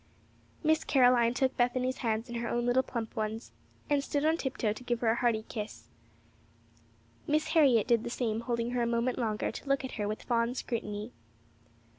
Miss 0.63 0.83
Caroline 0.83 1.35
took 1.35 1.55
Bethany's 1.55 1.97
hands 1.99 2.27
in 2.27 2.33
her 2.33 2.47
own 2.49 2.65
little 2.65 2.81
plump 2.81 3.15
ones, 3.15 3.51
and 3.87 4.03
stood 4.03 4.25
on 4.25 4.35
tiptoe 4.35 4.73
to 4.73 4.83
give 4.83 5.01
her 5.01 5.09
a 5.11 5.15
hearty 5.17 5.43
kiss. 5.43 5.89
Miss 7.27 7.49
Harriet 7.49 7.85
did 7.87 8.03
the 8.03 8.09
same, 8.09 8.39
holding 8.39 8.71
her 8.71 8.81
a 8.81 8.87
moment 8.87 9.19
longer 9.19 9.51
to 9.51 9.69
look 9.69 9.85
at 9.85 9.91
her 10.01 10.07
with 10.07 10.23
fond 10.23 10.57
scrutiny. 10.57 11.13